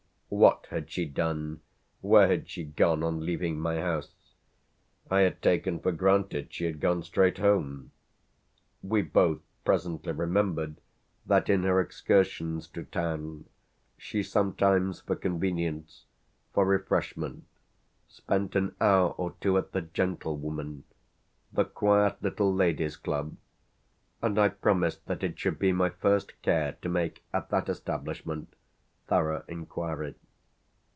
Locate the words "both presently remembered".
9.01-10.79